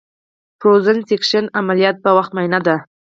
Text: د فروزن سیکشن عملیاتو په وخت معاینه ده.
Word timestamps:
د 0.03 0.03
فروزن 0.59 0.97
سیکشن 1.09 1.45
عملیاتو 1.59 2.03
په 2.03 2.11
وخت 2.17 2.31
معاینه 2.35 2.59
ده. 2.67 2.75